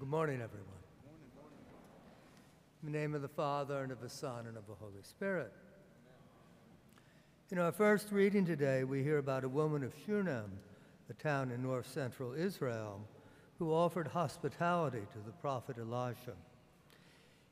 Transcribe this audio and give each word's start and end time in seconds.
Good 0.00 0.08
morning, 0.08 0.40
everyone. 0.40 0.66
In 2.82 2.90
the 2.90 2.98
name 2.98 3.14
of 3.14 3.20
the 3.20 3.28
Father, 3.28 3.82
and 3.82 3.92
of 3.92 4.00
the 4.00 4.08
Son, 4.08 4.46
and 4.46 4.56
of 4.56 4.66
the 4.66 4.72
Holy 4.72 5.02
Spirit. 5.02 5.52
In 7.50 7.58
our 7.58 7.70
first 7.70 8.10
reading 8.10 8.46
today, 8.46 8.82
we 8.82 9.02
hear 9.02 9.18
about 9.18 9.44
a 9.44 9.48
woman 9.50 9.84
of 9.84 9.92
Shunem, 10.06 10.52
a 11.10 11.12
town 11.12 11.50
in 11.50 11.62
north 11.62 11.86
central 11.86 12.32
Israel, 12.32 13.06
who 13.58 13.74
offered 13.74 14.06
hospitality 14.06 15.02
to 15.12 15.18
the 15.26 15.32
prophet 15.32 15.76
Elisha. 15.78 16.32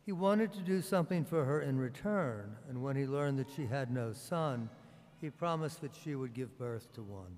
He 0.06 0.12
wanted 0.12 0.50
to 0.54 0.60
do 0.60 0.80
something 0.80 1.26
for 1.26 1.44
her 1.44 1.60
in 1.60 1.78
return, 1.78 2.56
and 2.70 2.82
when 2.82 2.96
he 2.96 3.04
learned 3.04 3.38
that 3.40 3.50
she 3.54 3.66
had 3.66 3.90
no 3.90 4.14
son, 4.14 4.70
he 5.20 5.28
promised 5.28 5.82
that 5.82 5.94
she 5.94 6.14
would 6.14 6.32
give 6.32 6.58
birth 6.58 6.90
to 6.94 7.02
one. 7.02 7.36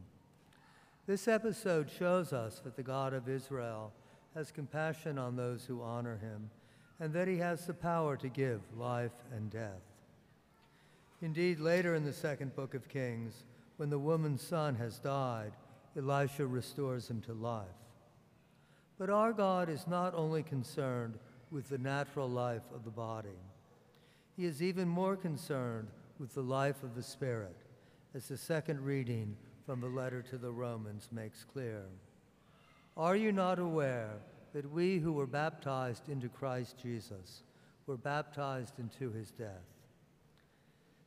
This 1.09 1.27
episode 1.27 1.91
shows 1.91 2.33
us 2.33 2.61
that 2.61 2.77
the 2.77 2.85
God 2.85 3.13
of 3.13 3.29
Israel 3.29 3.93
has 4.35 4.51
compassion 4.51 5.19
on 5.19 5.37
those 5.37 5.65
who 5.65 5.83
honor 5.83 6.19
him, 6.19 6.51
and 7.01 7.13
that 7.13 7.29
he 7.29 7.39
has 7.39 7.67
the 7.67 7.75
power 7.75 8.17
to 8.17 8.29
give 8.29 8.61
life 8.77 9.25
and 9.35 9.51
death. 9.51 9.83
Indeed, 11.23 11.61
later 11.61 11.95
in 11.95 12.05
the 12.05 12.13
second 12.13 12.55
book 12.55 12.75
of 12.75 12.89
Kings, 12.89 13.45
when 13.77 13.91
the 13.91 13.99
woman's 13.99 14.43
son 14.43 14.75
has 14.77 14.99
died, 14.99 15.53
Elisha 15.97 16.47
restores 16.47 17.09
him 17.09 17.21
to 17.23 17.33
life. 17.33 17.67
But 18.99 19.11
our 19.11 19.33
God 19.33 19.69
is 19.69 19.87
not 19.87 20.15
only 20.15 20.43
concerned 20.43 21.19
with 21.51 21.69
the 21.69 21.79
natural 21.79 22.29
life 22.29 22.63
of 22.75 22.85
the 22.85 22.91
body, 22.91 23.29
he 24.37 24.45
is 24.45 24.63
even 24.63 24.89
more 24.89 25.17
concerned 25.17 25.89
with 26.19 26.35
the 26.35 26.43
life 26.43 26.83
of 26.83 26.95
the 26.95 27.03
spirit, 27.03 27.57
as 28.15 28.29
the 28.29 28.37
second 28.37 28.81
reading 28.81 29.37
from 29.67 29.81
the 29.81 29.89
letter 29.89 30.23
to 30.23 30.39
the 30.39 30.51
Romans 30.51 31.09
makes 31.13 31.45
clear. 31.45 31.85
Are 32.97 33.17
you 33.17 33.33
not 33.33 33.59
aware 33.59 34.11
that 34.53 34.71
we 34.71 34.99
who 34.99 35.13
were 35.13 35.27
baptized 35.27 36.09
into 36.09 36.29
Christ 36.29 36.77
Jesus 36.83 37.43
were 37.87 37.97
baptized 37.97 38.79
into 38.79 39.11
his 39.11 39.31
death? 39.31 39.65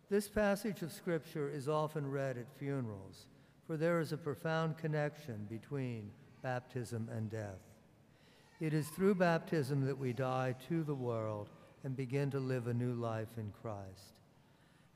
This 0.09 0.27
passage 0.27 0.81
of 0.81 0.91
Scripture 0.91 1.49
is 1.49 1.67
often 1.67 2.09
read 2.09 2.37
at 2.37 2.57
funerals, 2.57 3.27
for 3.65 3.77
there 3.77 3.99
is 3.99 4.11
a 4.11 4.17
profound 4.17 4.77
connection 4.77 5.47
between 5.49 6.11
baptism 6.41 7.09
and 7.15 7.29
death. 7.29 7.61
It 8.59 8.73
is 8.73 8.87
through 8.89 9.15
baptism 9.15 9.85
that 9.85 9.97
we 9.97 10.13
die 10.13 10.55
to 10.69 10.83
the 10.83 10.95
world 10.95 11.49
and 11.83 11.95
begin 11.95 12.31
to 12.31 12.39
live 12.39 12.67
a 12.67 12.73
new 12.73 12.93
life 12.93 13.37
in 13.37 13.51
Christ. 13.61 14.13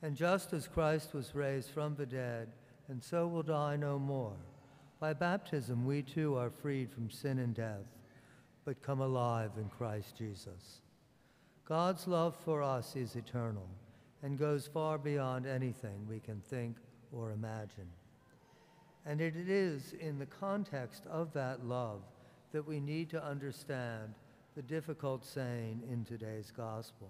And 0.02 0.16
just 0.16 0.54
as 0.54 0.68
Christ 0.68 1.14
was 1.14 1.36
raised 1.36 1.72
from 1.72 1.96
the 1.96 2.06
dead, 2.06 2.50
and 2.88 3.04
so 3.04 3.28
will 3.28 3.44
die 3.44 3.76
no 3.76 3.98
more, 4.00 4.38
by 5.00 5.14
baptism 5.14 5.86
we 5.86 6.02
too 6.02 6.36
are 6.36 6.50
freed 6.50 6.92
from 6.92 7.10
sin 7.10 7.40
and 7.40 7.54
death, 7.54 7.86
but 8.66 8.82
come 8.82 9.00
alive 9.00 9.52
in 9.58 9.70
Christ 9.70 10.16
Jesus. 10.18 10.82
God's 11.68 12.08
love 12.08 12.36
for 12.44 12.64
us 12.64 12.96
is 12.96 13.16
eternal 13.16 13.68
and 14.24 14.40
goes 14.40 14.68
far 14.68 14.98
beyond 14.98 15.46
anything 15.46 16.08
we 16.10 16.20
can 16.20 16.42
think 16.42 16.78
or 17.12 17.32
imagine. 17.32 17.88
And 19.06 19.22
it 19.22 19.36
is 19.36 19.94
in 20.00 20.18
the 20.18 20.26
context 20.26 21.06
of 21.08 21.32
that 21.34 21.66
love 21.66 22.02
that 22.52 22.68
we 22.68 22.80
need 22.80 23.10
to 23.12 23.24
understand 23.24 24.14
the 24.56 24.62
difficult 24.62 25.24
saying 25.24 25.84
in 25.92 26.04
today's 26.04 26.52
gospel. 26.56 27.10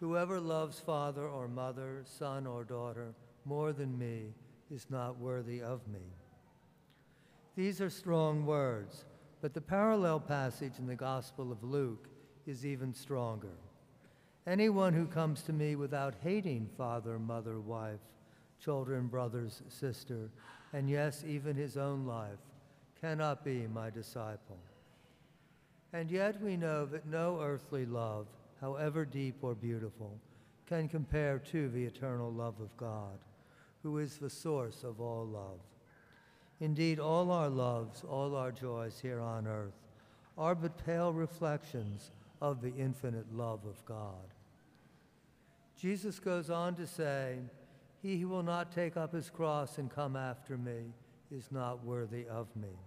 Whoever 0.00 0.40
loves 0.40 0.80
father 0.80 1.28
or 1.28 1.46
mother, 1.46 2.02
son 2.04 2.46
or 2.46 2.64
daughter 2.64 3.14
more 3.44 3.72
than 3.72 3.96
me 3.96 4.34
is 4.70 4.86
not 4.90 5.18
worthy 5.18 5.62
of 5.62 5.86
me. 5.86 6.00
These 7.54 7.82
are 7.82 7.90
strong 7.90 8.46
words, 8.46 9.04
but 9.42 9.52
the 9.52 9.60
parallel 9.60 10.20
passage 10.20 10.78
in 10.78 10.86
the 10.86 10.94
Gospel 10.94 11.52
of 11.52 11.62
Luke 11.62 12.08
is 12.46 12.64
even 12.64 12.94
stronger. 12.94 13.52
Anyone 14.46 14.94
who 14.94 15.06
comes 15.06 15.42
to 15.42 15.52
me 15.52 15.76
without 15.76 16.14
hating 16.22 16.70
father, 16.78 17.18
mother, 17.18 17.60
wife, 17.60 18.00
children, 18.58 19.06
brothers, 19.06 19.62
sister, 19.68 20.30
and 20.72 20.88
yes, 20.88 21.24
even 21.26 21.54
his 21.54 21.76
own 21.76 22.06
life, 22.06 22.38
cannot 22.98 23.44
be 23.44 23.66
my 23.66 23.90
disciple. 23.90 24.58
And 25.92 26.10
yet 26.10 26.40
we 26.40 26.56
know 26.56 26.86
that 26.86 27.06
no 27.06 27.38
earthly 27.42 27.84
love, 27.84 28.28
however 28.62 29.04
deep 29.04 29.36
or 29.42 29.54
beautiful, 29.54 30.18
can 30.66 30.88
compare 30.88 31.38
to 31.38 31.68
the 31.68 31.84
eternal 31.84 32.32
love 32.32 32.60
of 32.60 32.74
God, 32.78 33.18
who 33.82 33.98
is 33.98 34.16
the 34.16 34.30
source 34.30 34.84
of 34.84 35.02
all 35.02 35.26
love. 35.26 35.60
Indeed, 36.62 37.00
all 37.00 37.32
our 37.32 37.48
loves, 37.48 38.04
all 38.08 38.36
our 38.36 38.52
joys 38.52 39.00
here 39.02 39.18
on 39.18 39.48
earth 39.48 39.74
are 40.38 40.54
but 40.54 40.86
pale 40.86 41.12
reflections 41.12 42.12
of 42.40 42.62
the 42.62 42.72
infinite 42.76 43.34
love 43.34 43.66
of 43.66 43.84
God. 43.84 44.30
Jesus 45.76 46.20
goes 46.20 46.50
on 46.50 46.76
to 46.76 46.86
say, 46.86 47.38
He 48.00 48.16
who 48.16 48.28
will 48.28 48.44
not 48.44 48.70
take 48.70 48.96
up 48.96 49.12
his 49.12 49.28
cross 49.28 49.78
and 49.78 49.90
come 49.90 50.14
after 50.14 50.56
me 50.56 50.92
is 51.32 51.50
not 51.50 51.84
worthy 51.84 52.28
of 52.28 52.46
me. 52.54 52.78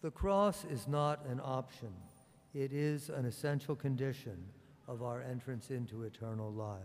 The 0.00 0.12
cross 0.12 0.64
is 0.64 0.86
not 0.86 1.26
an 1.26 1.40
option. 1.42 1.92
It 2.54 2.72
is 2.72 3.08
an 3.08 3.24
essential 3.24 3.74
condition 3.74 4.36
of 4.86 5.02
our 5.02 5.22
entrance 5.22 5.72
into 5.72 6.04
eternal 6.04 6.52
life. 6.52 6.78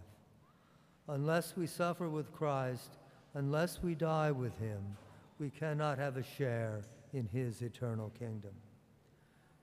Unless 1.08 1.56
we 1.56 1.68
suffer 1.68 2.10
with 2.10 2.34
Christ, 2.34 2.98
unless 3.36 3.84
we 3.84 3.94
die 3.94 4.32
with 4.32 4.58
him, 4.58 4.82
we 5.40 5.50
cannot 5.50 5.98
have 5.98 6.18
a 6.18 6.24
share 6.24 6.82
in 7.14 7.28
his 7.28 7.62
eternal 7.62 8.12
kingdom. 8.20 8.54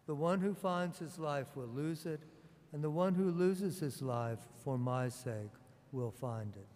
The 0.07 0.15
one 0.15 0.41
who 0.41 0.55
finds 0.55 0.99
his 0.99 1.19
life 1.19 1.49
will 1.55 1.69
lose 1.69 2.07
it, 2.07 2.21
and 2.73 2.83
the 2.83 2.91
one 2.91 3.15
who 3.15 3.31
loses 3.31 3.79
his 3.79 4.01
life 4.03 4.41
for 4.65 4.79
my 4.79 5.09
sake 5.09 5.53
will 5.93 6.11
find 6.11 6.55
it. 6.57 6.67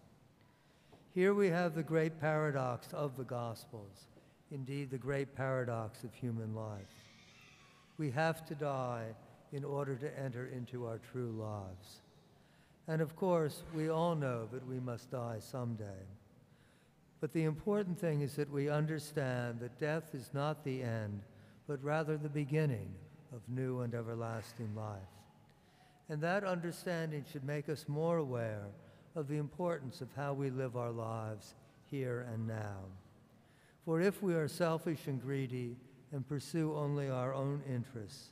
Here 1.14 1.34
we 1.34 1.48
have 1.48 1.74
the 1.74 1.82
great 1.82 2.20
paradox 2.20 2.92
of 2.92 3.16
the 3.16 3.24
Gospels, 3.24 4.06
indeed, 4.50 4.90
the 4.90 4.98
great 4.98 5.34
paradox 5.34 6.04
of 6.04 6.14
human 6.14 6.54
life. 6.54 6.94
We 7.98 8.10
have 8.10 8.44
to 8.46 8.54
die 8.54 9.06
in 9.52 9.64
order 9.64 9.96
to 9.96 10.18
enter 10.18 10.46
into 10.46 10.86
our 10.86 10.98
true 10.98 11.32
lives. 11.32 12.02
And 12.86 13.00
of 13.00 13.16
course, 13.16 13.62
we 13.74 13.88
all 13.88 14.14
know 14.14 14.48
that 14.52 14.66
we 14.66 14.78
must 14.78 15.10
die 15.10 15.38
someday. 15.40 16.06
But 17.20 17.32
the 17.32 17.44
important 17.44 17.98
thing 17.98 18.22
is 18.22 18.34
that 18.36 18.50
we 18.50 18.70
understand 18.70 19.60
that 19.60 19.78
death 19.78 20.14
is 20.14 20.30
not 20.32 20.64
the 20.64 20.82
end, 20.82 21.20
but 21.68 21.82
rather 21.84 22.16
the 22.16 22.28
beginning 22.28 22.94
of 23.34 23.42
new 23.48 23.80
and 23.80 23.94
everlasting 23.94 24.74
life. 24.74 25.00
And 26.08 26.20
that 26.22 26.44
understanding 26.44 27.24
should 27.30 27.44
make 27.44 27.68
us 27.68 27.84
more 27.86 28.16
aware 28.18 28.66
of 29.14 29.28
the 29.28 29.36
importance 29.36 30.00
of 30.00 30.08
how 30.16 30.32
we 30.32 30.50
live 30.50 30.76
our 30.76 30.90
lives 30.90 31.54
here 31.90 32.26
and 32.32 32.46
now. 32.46 32.78
For 33.84 34.00
if 34.00 34.22
we 34.22 34.34
are 34.34 34.48
selfish 34.48 35.06
and 35.06 35.20
greedy 35.20 35.76
and 36.12 36.26
pursue 36.26 36.74
only 36.74 37.08
our 37.08 37.34
own 37.34 37.62
interests, 37.68 38.30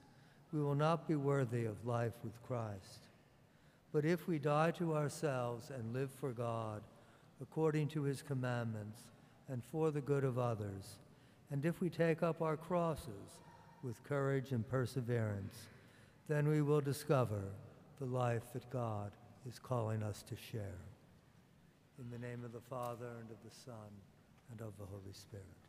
we 0.53 0.61
will 0.61 0.75
not 0.75 1.07
be 1.07 1.15
worthy 1.15 1.67
of 1.67 1.87
life 1.87 2.15
with 2.25 2.43
Christ. 2.43 3.07
But 3.93 4.05
if 4.05 4.27
we 4.27 4.39
die 4.39 4.71
to 4.73 4.95
ourselves 4.95 5.71
and 5.71 5.93
live 5.93 6.11
for 6.11 6.33
God, 6.33 6.83
according 7.41 7.89
to 7.89 8.03
his 8.03 8.23
commandments 8.23 9.01
and 9.49 9.63
for 9.65 9.91
the 9.91 10.01
good 10.01 10.25
of 10.25 10.39
others, 10.39 10.99
and 11.51 11.65
if 11.65 11.81
we 11.81 11.89
take 11.89 12.23
up 12.23 12.43
our 12.43 12.57
crosses 12.57 13.39
with 13.83 14.03
courage 14.05 14.53
and 14.53 14.69
perseverance, 14.69 15.69
then 16.29 16.49
we 16.49 16.63
will 16.63 16.81
discover 16.81 17.43
the 17.99 18.05
life 18.05 18.53
that 18.53 18.69
God 18.71 19.13
is 19.49 19.59
calling 19.59 20.03
us 20.03 20.23
to 20.25 20.37
share. 20.37 20.83
In 21.99 22.11
the 22.11 22.19
name 22.19 22.45
of 22.45 22.53
the 22.53 22.61
Father, 22.61 23.09
and 23.21 23.31
of 23.31 23.39
the 23.45 23.55
Son, 23.65 23.91
and 24.51 24.61
of 24.61 24.77
the 24.79 24.85
Holy 24.85 25.13
Spirit. 25.13 25.68